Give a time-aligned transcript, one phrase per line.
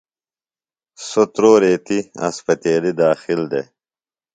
[1.07, 3.67] سوۡ تُرو ریتیۡ اسپتیلیۡ داخل دےۡ۔